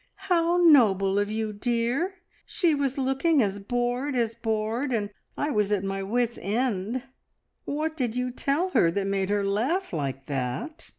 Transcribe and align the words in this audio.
"How 0.31 0.57
noble 0.57 1.19
of 1.19 1.29
you, 1.29 1.53
dear! 1.53 2.15
She 2.43 2.73
was 2.73 2.97
looking 2.97 3.43
as 3.43 3.59
bored 3.59 4.15
as 4.15 4.33
bored, 4.33 4.91
and 4.91 5.11
I 5.37 5.51
was 5.51 5.71
at 5.71 5.83
my 5.83 6.01
wits' 6.01 6.39
end. 6.41 7.03
What 7.65 7.95
did 7.97 8.15
you 8.15 8.31
tell 8.31 8.69
her 8.71 8.89
that 8.89 9.05
made 9.05 9.29
her 9.29 9.45
laugh 9.45 9.93
like 9.93 10.25
that?" 10.25 10.89